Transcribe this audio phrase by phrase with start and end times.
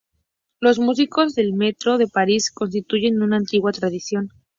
[0.59, 4.31] Los músicos del metro de París constituyen una antigua tradición.